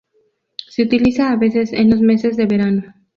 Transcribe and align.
Se 0.67 0.81
utiliza 0.81 1.29
a 1.29 1.35
veces 1.37 1.73
en 1.73 1.91
los 1.91 1.99
meses 2.01 2.35
de 2.35 2.47
verano. 2.47 2.81